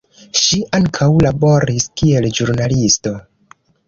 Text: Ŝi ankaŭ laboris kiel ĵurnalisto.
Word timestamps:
Ŝi 0.43 0.57
ankaŭ 0.77 1.09
laboris 1.25 1.85
kiel 2.01 2.27
ĵurnalisto. 2.39 3.13